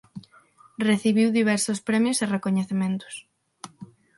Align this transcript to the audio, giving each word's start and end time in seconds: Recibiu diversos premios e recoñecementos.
Recibiu 0.89 1.27
diversos 1.39 1.79
premios 1.87 2.17
e 2.23 2.25
recoñecementos. 2.35 3.15